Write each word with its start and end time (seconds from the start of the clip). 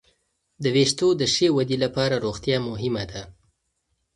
د 0.63 0.65
وېښتو 0.75 1.07
د 1.19 1.21
ښې 1.33 1.47
ودې 1.55 1.77
لپاره 1.83 2.15
روغتیا 2.25 2.57
مهمه 2.69 3.03
ده. 3.11 3.21